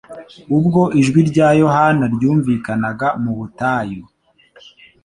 [0.57, 4.03] ubwo ijwi rya Yohana ryumvikaniraga mu butayu